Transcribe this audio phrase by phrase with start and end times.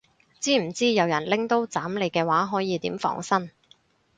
[0.39, 3.51] 知唔知有人拎刀斬你嘅話可以點防身